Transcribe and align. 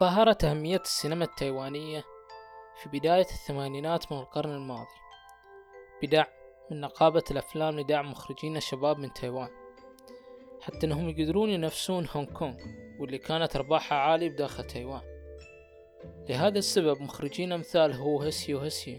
ظهرت 0.00 0.44
أهمية 0.44 0.80
السينما 0.80 1.24
التايوانية 1.24 2.04
في 2.82 2.88
بداية 2.88 3.26
الثمانينات 3.26 4.12
من 4.12 4.18
القرن 4.18 4.50
الماضي. 4.50 4.96
بدعم 6.02 6.26
من 6.70 6.80
نقابة 6.80 7.22
الأفلام 7.30 7.80
لدعم 7.80 8.10
مخرجين 8.10 8.56
الشباب 8.56 8.98
من 8.98 9.12
تايوان. 9.12 9.48
حتى 10.60 10.86
أنهم 10.86 11.08
يقدرون 11.08 11.50
ينافسون 11.50 12.06
هونغ 12.12 12.32
كونغ 12.32 12.56
واللي 13.00 13.18
كانت 13.18 13.56
أرباحها 13.56 13.98
عالية 13.98 14.28
بداخل 14.28 14.64
تايوان. 14.64 15.02
لهذا 16.28 16.58
السبب 16.58 17.00
مخرجين 17.02 17.52
أمثال 17.52 17.92
هو 17.92 18.22
هسيو 18.22 18.58
هسيو 18.58 18.98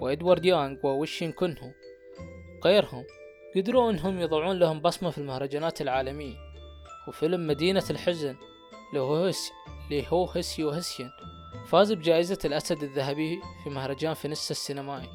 وإدوارد 0.00 0.44
يانغ 0.44 0.86
ووشين 0.86 1.32
كونهو 1.32 1.70
غيرهم 2.64 3.04
قدروا 3.56 3.90
أنهم 3.90 4.20
يضعون 4.20 4.58
لهم 4.58 4.80
بصمة 4.80 5.10
في 5.10 5.18
المهرجانات 5.18 5.80
العالمية 5.80 6.36
وفيلم 7.08 7.46
مدينة 7.46 7.84
الحزن 7.90 8.36
لهو 8.94 9.24
هسيو 9.24 9.54
هسيان 10.78 11.10
فاز 11.66 11.92
بجائزة 11.92 12.38
الأسد 12.44 12.82
الذهبي 12.82 13.40
في 13.64 13.70
مهرجان 13.70 14.14
فينيسا 14.14 14.50
السينمائي 14.50 15.08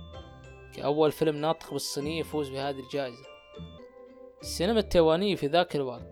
كأول 0.75 1.11
فيلم 1.11 1.35
ناطق 1.35 1.73
بالصينية 1.73 2.19
يفوز 2.19 2.49
بهذه 2.49 2.79
الجائزة. 2.79 3.25
السينما 4.41 4.79
التايوانية 4.79 5.35
في 5.35 5.47
ذاك 5.47 5.75
الوقت 5.75 6.07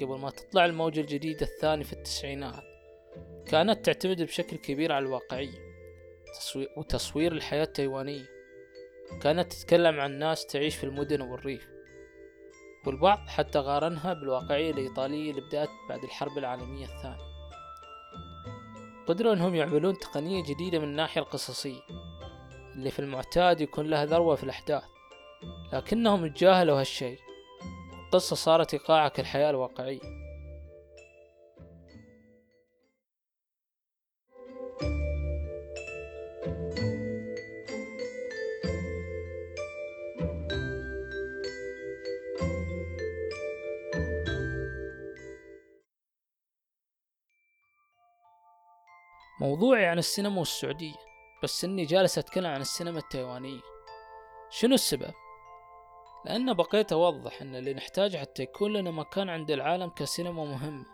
قبل 0.00 0.18
ما 0.18 0.30
تطلع 0.30 0.64
الموجة 0.64 1.00
الجديدة 1.00 1.46
الثانية 1.46 1.84
في 1.84 1.92
التسعينات 1.92 2.62
كانت 3.46 3.84
تعتمد 3.84 4.22
بشكل 4.22 4.56
كبير 4.56 4.92
على 4.92 5.06
الواقعية 5.06 5.72
وتصوير 6.76 7.32
الحياة 7.32 7.62
التايوانية. 7.62 8.24
كانت 9.20 9.52
تتكلم 9.52 10.00
عن 10.00 10.18
ناس 10.18 10.46
تعيش 10.46 10.76
في 10.76 10.84
المدن 10.84 11.20
والريف 11.20 11.68
والبعض 12.86 13.18
حتى 13.28 13.58
قارنها 13.58 14.12
بالواقعية 14.12 14.70
الإيطالية 14.70 15.30
اللي 15.30 15.40
بدأت 15.40 15.68
بعد 15.88 16.04
الحرب 16.04 16.38
العالمية 16.38 16.84
الثانية. 16.84 17.31
قدروا 19.12 19.32
أنهم 19.32 19.54
يعملون 19.54 19.98
تقنية 19.98 20.42
جديدة 20.42 20.78
من 20.78 20.84
الناحية 20.84 21.20
القصصية 21.20 21.80
اللي 22.74 22.90
في 22.90 22.98
المعتاد 22.98 23.60
يكون 23.60 23.86
لها 23.86 24.04
ذروة 24.04 24.34
في 24.34 24.44
الأحداث. 24.44 24.82
لكنهم 25.72 26.26
تجاهلوا 26.26 26.80
هالشي 26.80 27.16
القصة 28.06 28.36
صارت 28.36 28.74
إيقاعها 28.74 29.08
كالحياة 29.08 29.50
الواقعية. 29.50 30.21
موضوعي 49.42 49.86
عن 49.86 49.98
السينما 49.98 50.38
والسعودية 50.38 50.94
بس 51.42 51.64
إني 51.64 51.84
جالس 51.84 52.18
أتكلم 52.18 52.46
عن 52.46 52.60
السينما 52.60 52.98
التايوانية. 52.98 53.60
شنو 54.50 54.74
السبب؟ 54.74 55.12
لأن 56.24 56.52
بقيت 56.54 56.92
أوضح 56.92 57.42
أن 57.42 57.56
اللي 57.56 57.74
نحتاجه 57.74 58.16
حتى 58.16 58.42
يكون 58.42 58.72
لنا 58.72 58.90
مكان 58.90 59.28
عند 59.28 59.50
العالم 59.50 59.88
كسينما 59.88 60.44
مهمة. 60.44 60.84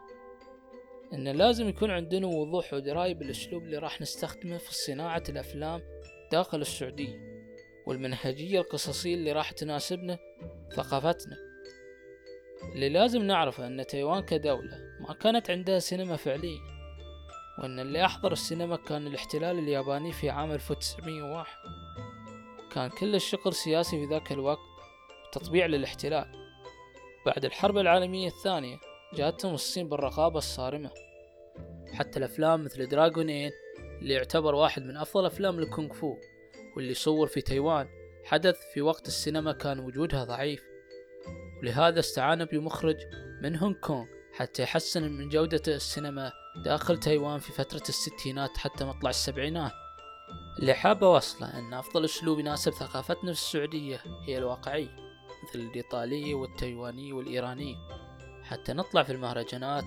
إن 1.13 1.29
لازم 1.29 1.69
يكون 1.69 1.91
عندنا 1.91 2.27
وضوح 2.27 2.75
ودراية 2.75 3.15
بالأسلوب 3.15 3.63
اللي 3.63 3.79
راح 3.79 4.01
نستخدمه 4.01 4.59
في 4.59 4.75
صناعة 4.75 5.23
الأفلام 5.29 5.83
داخل 6.33 6.61
السعودية 6.61 7.19
والمنهجية 7.87 8.61
القصصية 8.61 9.15
اللي 9.15 9.33
راح 9.33 9.51
تناسبنا 9.51 10.19
ثقافتنا. 10.77 11.37
اللي 12.75 12.89
لازم 12.89 13.23
نعرفه 13.23 13.67
أن 13.67 13.87
تايوان 13.87 14.23
كدولة 14.23 14.79
ما 15.01 15.15
كانت 15.15 15.51
عندها 15.51 15.79
سينما 15.79 16.17
فعلية 16.17 16.78
وأن 17.59 17.81
اللي 17.81 18.05
أحضر 18.05 18.33
السينما 18.33 18.77
كان 18.77 19.07
الاحتلال 19.07 19.59
الياباني 19.59 20.13
في 20.13 20.31
عام 20.31 20.53
1901 20.53 21.47
كان 22.71 22.91
كل 22.91 23.15
الشغل 23.15 23.55
سياسي 23.55 24.01
في 24.01 24.05
ذاك 24.05 24.33
الوقت 24.33 24.59
تطبيع 25.33 25.67
للاحتلال. 25.67 26.33
بعد 27.27 27.45
الحرب 27.45 27.79
العالمية 27.79 28.29
الثانية 28.29 28.77
جاءتهم 29.15 29.55
الصين 29.55 29.89
بالرقابة 29.89 30.39
الصارمة. 30.39 30.91
حتى 31.93 32.19
الأفلام 32.19 32.65
مثل 32.65 32.87
دراغون 32.87 33.29
إين 33.29 33.51
اللي 34.03 34.15
يعتبر 34.15 34.55
واحد 34.55 34.83
من 34.83 34.97
أفضل 34.97 35.27
أفلام 35.27 35.59
الكونغ 35.59 35.93
فو 35.93 36.17
واللي 36.77 36.95
صور 36.95 37.27
في 37.27 37.41
تايوان 37.41 37.89
حدث 38.25 38.57
في 38.75 38.83
وقت 38.83 39.09
السينما 39.09 39.53
كان 39.53 39.79
وجودها 39.79 40.25
ضعيف. 40.25 40.63
ولهذا 41.63 42.01
استعان 42.01 42.45
بمخرج 42.45 42.97
من 43.43 43.57
هونغ 43.57 43.75
كونغ 43.75 44.07
حتى 44.33 44.63
يحسن 44.63 45.13
من 45.13 45.29
جودة 45.29 45.63
السينما 45.69 46.33
داخل 46.65 47.01
تايوان 47.01 47.39
في 47.39 47.53
فترة 47.53 47.83
الستينات 47.89 48.57
حتى 48.57 48.85
مطلع 48.85 49.11
السبعينات. 49.11 49.73
اللي 50.59 50.75
حاب 50.75 51.05
أوصله 51.05 51.59
أن 51.59 51.75
أفضل 51.75 52.05
أسلوب 52.05 52.39
يناسب 52.39 52.73
ثقافتنا 52.73 53.33
في 53.33 53.39
السعودية 53.39 54.01
هي 54.27 54.39
الواقعية 54.39 54.97
مثل 55.49 55.61
الإيطالية 55.61 56.35
والتايوانية 56.35 57.13
والإيرانية 57.13 57.77
حتى 58.43 58.73
نطلع 58.73 59.03
في 59.03 59.13
المهرجانات 59.13 59.85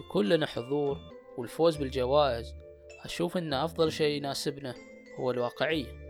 يكون 0.00 0.28
لنا 0.28 0.46
حضور 0.46 0.98
والفوز 1.38 1.76
بالجوائز 1.76 2.54
أشوف 3.04 3.36
أن 3.36 3.54
أفضل 3.54 3.92
شيء 3.92 4.16
يناسبنا 4.16 4.74
هو 5.20 5.30
الواقعية 5.30 6.04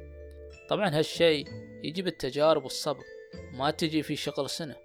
طبعا 0.69 0.89
هالشي 0.89 1.45
يجي 1.85 2.03
بالتجارب 2.03 2.63
والصبر 2.65 3.05
ما 3.53 3.71
تجي 3.71 4.03
في 4.03 4.17
شغل 4.17 4.51
سنة. 4.51 4.77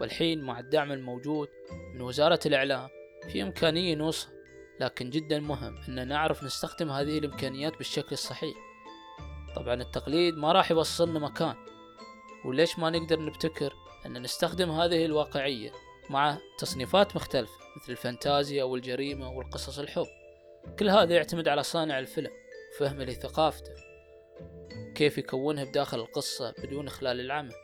والحين 0.00 0.42
مع 0.42 0.60
الدعم 0.60 0.92
الموجود 0.92 1.48
من 1.94 2.00
وزارة 2.00 2.40
الإعلام 2.46 2.88
في 3.32 3.42
إمكانية 3.42 3.94
نوصل 3.94 4.28
لكن 4.80 5.10
جدا 5.10 5.40
مهم 5.40 5.78
أن 5.88 6.08
نعرف 6.08 6.44
نستخدم 6.44 6.90
هذه 6.90 7.18
الإمكانيات 7.18 7.76
بالشكل 7.78 8.12
الصحيح. 8.12 8.56
طبعا 9.56 9.74
التقليد 9.74 10.36
ما 10.36 10.52
راح 10.52 10.70
يوصلنا 10.70 11.18
مكان 11.18 11.54
وليش 12.44 12.78
ما 12.78 12.90
نقدر 12.90 13.20
نبتكر 13.20 13.74
أن 14.06 14.22
نستخدم 14.22 14.70
هذه 14.70 15.04
الواقعية 15.04 15.72
مع 16.10 16.38
تصنيفات 16.58 17.16
مختلفة 17.16 17.52
مثل 17.76 17.92
الفانتازيا 17.92 18.64
والجريمة 18.64 19.30
والقصص 19.30 19.78
الحب؟ 19.78 20.06
كل 20.78 20.88
هذا 20.88 21.14
يعتمد 21.14 21.48
على 21.48 21.62
صانع 21.62 21.98
الفيلم 21.98 22.30
وفهمه 22.74 23.04
لثقافته 23.04 23.72
كيف 24.94 25.18
يكونها 25.18 25.64
بداخل 25.64 26.00
القصة 26.00 26.54
بدون 26.58 26.86
إخلال 26.86 27.20
العمل. 27.20 27.54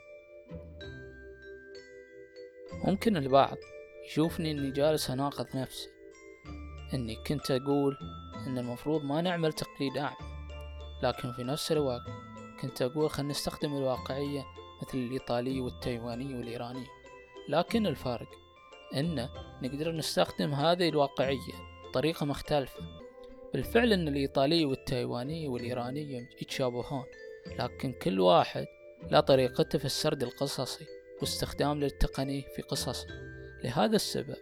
ممكن 2.83 3.17
البعض 3.17 3.57
يشوفني 4.05 4.51
إني 4.51 4.71
جالس 4.71 5.09
أناقض 5.09 5.47
نفسي 5.55 5.89
إني 6.93 7.15
كنت 7.15 7.51
أقول 7.51 7.97
إن 8.47 8.57
المفروض 8.57 9.03
ما 9.03 9.21
نعمل 9.21 9.53
تقليد 9.53 9.97
أعمى 9.97 10.31
لكن 11.03 11.33
في 11.33 11.43
نفس 11.43 11.71
الوقت 11.71 12.01
كنت 12.61 12.81
أقول 12.81 13.09
خلنا 13.09 13.29
نستخدم 13.29 13.77
الواقعية 13.77 14.45
مثل 14.81 14.97
الايطالية 14.97 15.61
والتايوانية 15.61 16.35
والايرانية 16.35 16.87
لكن 17.49 17.87
الفرق 17.87 18.29
إن 18.95 19.29
نقدر 19.61 19.91
نستخدم 19.91 20.53
هذه 20.53 20.89
الواقعية 20.89 21.53
بطريقة 21.89 22.25
مختلفة. 22.25 22.79
بالفعل 23.53 23.93
إن 23.93 24.07
الايطالية 24.07 24.65
والتايوانية 24.65 25.49
والايرانية 25.49 26.29
يتشابهون 26.41 27.05
لكن 27.59 27.91
كل 27.91 28.19
واحد 28.19 28.65
له 29.11 29.19
طريقته 29.19 29.79
في 29.79 29.85
السرد 29.85 30.23
القصصي 30.23 30.85
واستخدام 31.21 31.79
للتقني 31.79 32.45
في 32.55 32.61
قصص 32.61 33.05
لهذا 33.63 33.95
السبب 33.95 34.35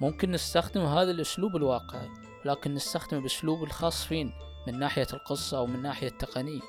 ممكن 0.00 0.30
نستخدم 0.30 0.80
هذا 0.80 1.10
الأسلوب 1.10 1.56
الواقعي 1.56 2.08
لكن 2.44 2.74
نستخدمه 2.74 3.20
بأسلوب 3.20 3.62
الخاص 3.62 4.04
فين؟ 4.04 4.32
من 4.66 4.78
ناحية 4.78 5.06
القصة 5.12 5.58
أو 5.58 5.66
من 5.66 5.82
ناحية 5.82 6.08
التقنية. 6.08 6.60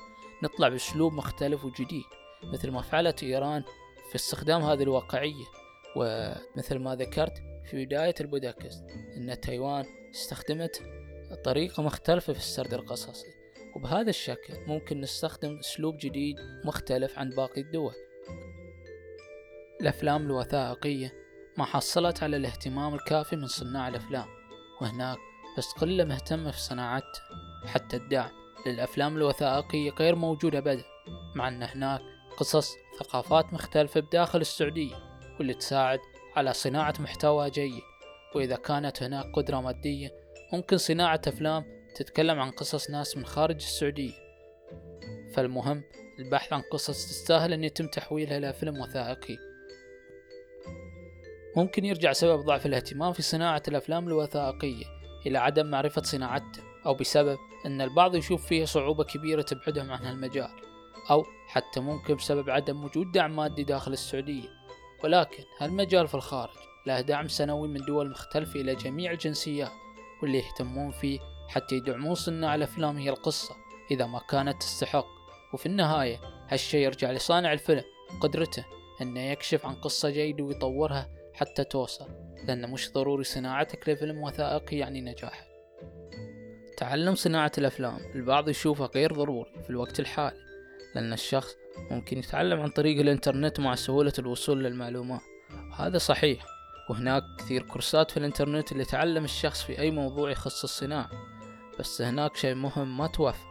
نطلع 0.42 0.68
بأسلوب 0.68 1.12
مختلف 1.12 1.64
وجديد 1.64 2.04
مثل 2.44 2.70
ما 2.70 2.82
فعلت 2.82 3.22
إيران 3.22 3.62
في 4.10 4.14
استخدام 4.14 4.62
هذه 4.62 4.82
الواقعية. 4.82 5.44
ومثل 5.96 6.78
ما 6.78 6.94
ذكرت 6.94 7.42
في 7.70 7.84
بداية 7.84 8.14
البودكاست 8.20 8.84
أن 9.16 9.40
تايوان 9.40 9.84
استخدمت 10.14 10.82
طريقة 11.44 11.82
مختلفة 11.82 12.32
في 12.32 12.38
السرد 12.38 12.74
القصصي. 12.74 13.26
وبهذا 13.76 14.10
الشكل 14.10 14.54
ممكن 14.66 15.00
نستخدم 15.00 15.58
أسلوب 15.58 15.96
جديد 15.96 16.36
مختلف 16.64 17.18
عن 17.18 17.30
باقي 17.30 17.60
الدول. 17.60 17.94
الأفلام 19.80 20.26
الوثائقية 20.26 21.21
ما 21.58 21.64
حصلت 21.64 22.22
على 22.22 22.36
الاهتمام 22.36 22.94
الكافي 22.94 23.36
من 23.36 23.46
صناع 23.46 23.88
الأفلام. 23.88 24.26
وهناك 24.80 25.18
بس 25.58 25.72
قلة 25.72 26.04
مهتمة 26.04 26.50
في 26.50 26.60
صناعتها 26.60 27.22
حتى 27.66 27.96
الدعم 27.96 28.30
للأفلام 28.66 29.16
الوثائقية 29.16 29.90
غير 29.90 30.14
موجود 30.14 30.54
أبدا 30.54 30.84
مع 31.34 31.48
أن 31.48 31.62
هناك 31.62 32.00
قصص 32.36 32.74
ثقافات 32.98 33.52
مختلفة 33.52 34.00
بداخل 34.00 34.40
السعودية 34.40 34.94
واللي 35.38 35.54
تساعد 35.54 35.98
على 36.36 36.52
صناعة 36.52 36.94
محتوى 37.00 37.50
جيد. 37.50 37.82
وإذا 38.34 38.56
كانت 38.56 39.02
هناك 39.02 39.26
قدرة 39.34 39.60
مادية 39.60 40.10
ممكن 40.52 40.76
صناعة 40.78 41.20
أفلام 41.26 41.64
تتكلم 41.94 42.40
عن 42.40 42.50
قصص 42.50 42.90
ناس 42.90 43.16
من 43.16 43.26
خارج 43.26 43.54
السعودية. 43.54 44.12
فالمهم 45.34 45.82
البحث 46.18 46.52
عن 46.52 46.62
قصص 46.72 47.06
تستاهل 47.06 47.52
أن 47.52 47.64
يتم 47.64 47.86
تحويلها 47.86 48.38
إلى 48.38 48.52
فيلم 48.52 48.80
وثائقي. 48.80 49.51
ممكن 51.56 51.84
يرجع 51.84 52.12
سبب 52.12 52.44
ضعف 52.44 52.66
الاهتمام 52.66 53.12
في 53.12 53.22
صناعة 53.22 53.62
الأفلام 53.68 54.08
الوثائقية 54.08 54.84
إلى 55.26 55.38
عدم 55.38 55.66
معرفة 55.66 56.02
صناعته 56.02 56.62
أو 56.86 56.94
بسبب 56.94 57.38
أن 57.66 57.80
البعض 57.80 58.14
يشوف 58.14 58.46
فيها 58.46 58.66
صعوبة 58.66 59.04
كبيرة 59.04 59.42
تبعدهم 59.42 59.90
عن 59.90 60.04
هالمجال 60.04 60.50
أو 61.10 61.24
حتى 61.46 61.80
ممكن 61.80 62.14
بسبب 62.14 62.50
عدم 62.50 62.84
وجود 62.84 63.12
دعم 63.12 63.36
مادي 63.36 63.64
داخل 63.64 63.92
السعودية. 63.92 64.48
ولكن 65.04 65.44
هالمجال 65.58 66.08
في 66.08 66.14
الخارج 66.14 66.54
له 66.86 67.00
دعم 67.00 67.28
سنوي 67.28 67.68
من 67.68 67.84
دول 67.84 68.10
مختلفة 68.10 68.60
إلى 68.60 68.74
جميع 68.74 69.12
الجنسيات 69.12 69.72
واللي 70.22 70.38
يهتمون 70.38 70.90
فيه 70.90 71.20
حتى 71.48 71.74
يدعمون 71.74 72.14
صناع 72.14 72.54
الأفلام 72.54 72.96
هي 72.96 73.10
القصة 73.10 73.54
إذا 73.90 74.06
ما 74.06 74.20
كانت 74.30 74.62
تستحق. 74.62 75.06
وفي 75.54 75.66
النهاية 75.66 76.20
هالشي 76.48 76.84
يرجع 76.84 77.10
لصانع 77.12 77.52
الفيلم 77.52 77.84
قدرته 78.20 78.64
أنه 79.02 79.20
يكشف 79.20 79.66
عن 79.66 79.74
قصة 79.74 80.10
جيدة 80.10 80.44
ويطورها 80.44 81.21
حتى 81.34 81.64
توصل 81.64 82.08
لأن 82.46 82.70
مش 82.70 82.92
ضروري 82.92 83.24
صناعتك 83.24 83.88
لفيلم 83.88 84.22
وثائقي 84.22 84.76
يعني 84.76 85.00
نجاح 85.00 85.46
تعلم 86.76 87.14
صناعة 87.14 87.52
الأفلام 87.58 87.98
البعض 88.14 88.48
يشوفها 88.48 88.90
غير 88.94 89.12
ضروري 89.12 89.52
في 89.62 89.70
الوقت 89.70 90.00
الحالي 90.00 90.52
لأن 90.94 91.12
الشخص 91.12 91.56
ممكن 91.90 92.18
يتعلم 92.18 92.60
عن 92.60 92.70
طريق 92.70 93.00
الإنترنت 93.00 93.60
مع 93.60 93.74
سهولة 93.74 94.12
الوصول 94.18 94.64
للمعلومات. 94.64 95.20
هذا 95.76 95.98
صحيح 95.98 96.46
وهناك 96.90 97.22
كثير 97.38 97.62
كورسات 97.62 98.10
في 98.10 98.16
الإنترنت 98.16 98.72
اللي 98.72 98.84
تعلم 98.84 99.24
الشخص 99.24 99.62
في 99.62 99.78
أي 99.78 99.90
موضوع 99.90 100.30
يخص 100.30 100.62
الصناعة. 100.62 101.10
بس 101.78 102.02
هناك 102.02 102.36
شيء 102.36 102.54
مهم 102.54 102.96
ما 102.98 103.06
توفر 103.06 103.46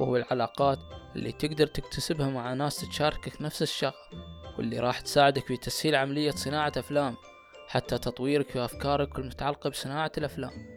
وهو 0.00 0.16
العلاقات 0.16 0.78
اللي 1.16 1.32
تقدر 1.32 1.66
تكتسبها 1.66 2.30
مع 2.30 2.54
ناس 2.54 2.88
تشاركك 2.88 3.42
نفس 3.42 3.62
الشغف. 3.62 4.08
واللي 4.58 4.78
راح 4.78 5.00
تساعدك 5.00 5.46
في 5.46 5.56
تسهيل 5.56 5.94
عملية 5.94 6.30
صناعة 6.30 6.72
أفلام 6.76 7.16
حتى 7.68 7.98
تطويرك 7.98 8.50
في 8.50 8.64
أفكارك 8.64 9.18
المتعلقة 9.18 9.70
بصناعة 9.70 10.12
الأفلام. 10.18 10.76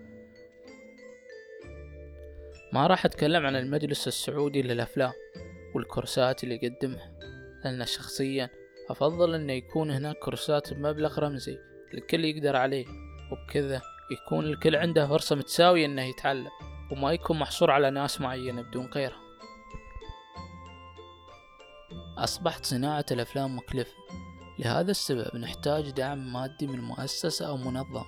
ما 2.74 2.88
راح 2.88 3.06
أتكلم 3.06 3.46
عن 3.46 3.56
المجلس 3.56 4.08
السعودي 4.08 4.62
للأفلام 4.62 5.12
والكورسات 5.76 6.44
اللي 6.44 6.60
يقدمها 6.64 7.20
لأن 7.64 7.86
شخصيا 7.86 8.50
أفضل 8.90 9.36
أنه 9.36 9.54
يكون 9.54 9.92
هناك 9.92 10.16
كورسات 10.16 10.74
بمبلغ 10.74 11.20
رمزي 11.20 11.58
الكل 11.94 12.26
يقدر 12.26 12.56
عليه 12.56 12.86
وبكذا 13.32 13.82
يكون 14.12 14.46
الكل 14.46 14.76
عنده 14.76 15.08
فرصة 15.08 15.36
متساوية 15.36 15.86
أنه 15.86 16.02
يتعلم 16.02 16.50
وما 16.92 17.12
يكون 17.12 17.40
محصور 17.40 17.72
على 17.72 17.90
ناس 17.90 18.22
معينة 18.22 18.62
بدون 18.62 18.86
غيرها 18.86 19.29
أصبحت 22.24 22.66
صناعة 22.66 23.06
الأفلام 23.12 23.58
مكلفة. 23.58 23.94
لهذا 24.60 24.92
السبب 24.92 25.36
نحتاج 25.36 25.90
دعم 25.90 26.34
مادي 26.34 26.68
من 26.68 26.80
مؤسسة 26.80 27.48
أو 27.48 27.58
منظمة 27.58 28.06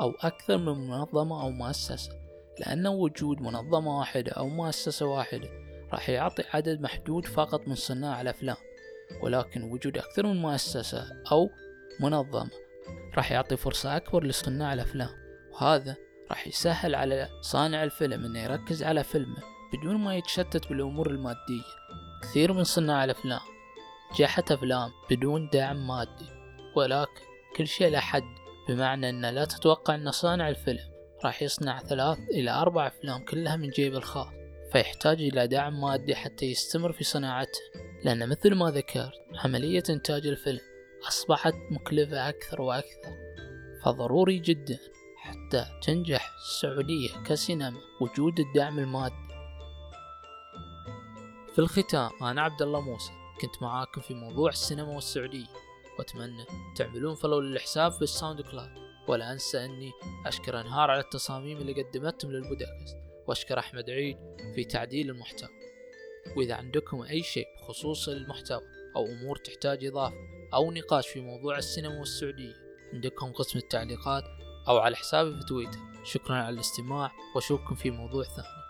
أو 0.00 0.10
أكثر 0.10 0.58
من 0.58 0.88
منظمة 0.88 1.42
أو 1.42 1.50
مؤسسة. 1.50 2.26
لأن 2.60 2.86
وجود 2.86 3.40
منظمة 3.40 3.98
واحدة 3.98 4.32
أو 4.32 4.48
مؤسسة 4.48 5.06
واحدة 5.06 5.48
راح 5.92 6.08
يعطي 6.08 6.42
عدد 6.54 6.80
محدود 6.80 7.26
فقط 7.26 7.68
من 7.68 7.74
صناع 7.74 8.20
الأفلام 8.20 8.56
ولكن 9.22 9.62
وجود 9.62 9.98
أكثر 9.98 10.26
من 10.26 10.42
مؤسسة 10.42 11.06
أو 11.32 11.50
منظمة 12.00 12.50
راح 13.16 13.32
يعطي 13.32 13.56
فرصة 13.56 13.96
أكبر 13.96 14.24
لصناع 14.24 14.72
الأفلام 14.72 15.08
وهذا 15.52 15.96
راح 16.30 16.46
يسهل 16.48 16.94
على 16.94 17.28
صانع 17.40 17.84
الفيلم 17.84 18.24
إنه 18.24 18.42
يركز 18.42 18.82
على 18.82 19.04
فيلمه 19.04 19.42
بدون 19.72 19.96
ما 19.96 20.16
يتشتت 20.16 20.68
بالأمور 20.68 21.10
المادية. 21.10 21.64
كثير 22.26 22.52
من 22.52 22.64
صناع 22.64 23.04
الأفلام 23.04 23.40
نجحت 24.12 24.52
أفلام 24.52 24.90
بدون 25.10 25.48
دعم 25.52 25.86
مادي 25.86 26.26
ولكن 26.76 27.20
كل 27.56 27.66
شيء 27.66 27.88
له 27.88 28.00
حد 28.00 28.34
بمعنى 28.68 29.08
ان 29.08 29.26
لا 29.26 29.44
تتوقع 29.44 29.94
أن 29.94 30.10
صانع 30.10 30.48
الفيلم 30.48 30.90
راح 31.24 31.42
يصنع 31.42 31.78
ثلاث 31.78 32.18
إلى 32.18 32.50
أربع 32.50 32.86
أفلام 32.86 33.24
كلها 33.24 33.56
من 33.56 33.70
جيب 33.70 33.94
الخاص 33.94 34.26
فيحتاج 34.72 35.22
إلى 35.22 35.46
دعم 35.46 35.80
مادي 35.80 36.14
حتى 36.14 36.46
يستمر 36.46 36.92
في 36.92 37.04
صناعته 37.04 37.58
لأن 38.04 38.28
مثل 38.28 38.54
ما 38.54 38.70
ذكرت 38.70 39.12
عملية 39.44 39.82
إنتاج 39.90 40.26
الفيلم 40.26 40.60
أصبحت 41.08 41.54
مكلفة 41.70 42.28
أكثر 42.28 42.62
وأكثر 42.62 43.16
فضروري 43.84 44.38
جدا 44.38 44.78
حتى 45.16 45.66
تنجح 45.82 46.34
السعودية 46.36 47.08
كسينما 47.26 47.80
وجود 48.00 48.40
الدعم 48.40 48.78
المادي. 48.78 49.25
في 51.56 51.62
الختام 51.62 52.10
أنا 52.22 52.42
عبد 52.42 52.62
الله 52.62 52.80
موسى. 52.80 53.12
كنت 53.40 53.62
معاكم 53.62 54.00
في 54.00 54.14
موضوع 54.14 54.50
السينما 54.50 54.94
والسعودية. 54.94 55.46
وأتمنى 55.98 56.44
تعملون 56.76 57.14
follow 57.14 57.40
للحساب 57.40 57.92
في 57.92 58.02
الساوند 58.02 58.40
كلاود 58.40 58.70
ولا 59.08 59.32
أنسى 59.32 59.64
أني 59.64 59.92
أشكر 60.26 60.60
أنهار 60.60 60.90
على 60.90 61.00
التصاميم 61.00 61.58
اللي 61.58 61.82
قدمتهم 61.82 62.32
للبودكاست. 62.32 62.96
وأشكر 63.26 63.58
أحمد 63.58 63.90
عيد 63.90 64.16
في 64.54 64.64
تعديل 64.64 65.10
المحتوى. 65.10 65.48
وإذا 66.36 66.54
عندكم 66.54 67.02
أي 67.02 67.22
شيء 67.22 67.46
بخصوص 67.60 68.08
المحتوى 68.08 68.62
أو 68.96 69.06
أمور 69.06 69.36
تحتاج 69.36 69.84
إضافة 69.84 70.16
أو 70.54 70.72
نقاش 70.72 71.08
في 71.08 71.20
موضوع 71.20 71.58
السينما 71.58 71.98
والسعودية 71.98 72.54
عندكم 72.92 73.32
قسم 73.32 73.58
التعليقات 73.58 74.24
أو 74.68 74.78
على 74.78 74.96
حسابي 74.96 75.40
في 75.40 75.46
تويتر. 75.46 75.78
شكرا 76.04 76.36
على 76.36 76.54
الاستماع. 76.54 77.12
وأشوفكم 77.34 77.74
في 77.74 77.90
موضوع 77.90 78.24
ثاني. 78.24 78.65